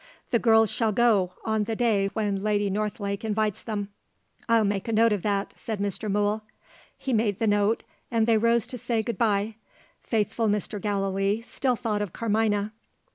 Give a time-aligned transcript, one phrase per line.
[0.31, 3.89] "The girls shall go, on the day when Lady Northlake invites them."
[4.49, 6.09] "I'll make a note of that," said Mr.
[6.09, 6.41] Mool.
[6.97, 9.57] He made the note; and they rose to say good bye.
[10.01, 10.81] Faithful Mr.
[10.81, 12.73] Gallilee still thought of Carmina.